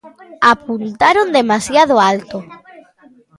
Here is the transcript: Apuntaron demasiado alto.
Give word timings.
Apuntaron 0.53 1.27
demasiado 1.39 1.93
alto. 2.11 2.37